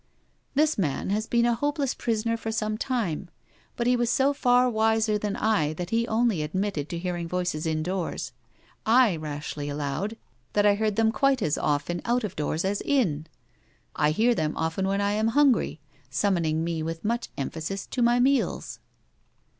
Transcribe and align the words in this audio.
This 0.55 0.79
man 0.79 1.11
has 1.11 1.27
been 1.27 1.45
a 1.45 1.53
hopeless 1.53 1.93
prisoner 1.93 2.35
for 2.35 2.51
some 2.51 2.75
time; 2.75 3.29
but 3.75 3.85
he 3.85 3.95
was 3.95 4.09
so 4.09 4.33
far 4.33 4.67
wiser 4.67 5.19
than 5.19 5.35
I 5.35 5.73
that 5.73 5.91
he 5.91 6.07
only 6.07 6.41
admitted 6.41 6.89
to 6.89 6.97
hearing 6.97 7.27
voices 7.27 7.67
indoors; 7.67 8.31
I 8.83 9.15
rashly 9.15 9.69
allowed 9.69 10.17
that 10.53 10.65
I 10.65 10.73
heard 10.73 10.95
them 10.95 11.11
quite 11.11 11.43
as 11.43 11.55
often 11.55 12.01
out 12.03 12.23
of 12.23 12.35
doors 12.35 12.65
as 12.65 12.81
in. 12.81 13.27
I 13.95 14.09
hear 14.09 14.33
them 14.33 14.57
often 14.57 14.87
when 14.87 15.01
I 15.01 15.11
am 15.11 15.27
hungry, 15.27 15.79
summoning 16.09 16.63
me 16.63 16.81
with 16.81 17.05
much 17.05 17.29
emphasis 17.37 17.85
to 17.85 18.01
my 18.01 18.19
meals. 18.19 18.79